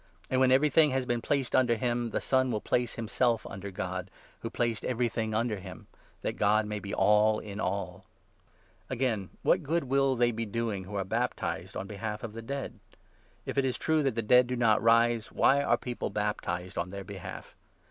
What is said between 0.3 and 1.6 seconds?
And, when everything has been placed